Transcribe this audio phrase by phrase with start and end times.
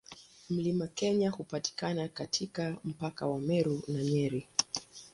[0.49, 4.47] Mlima Kenya hupatikana katika mpaka wa Meru na Nyeri.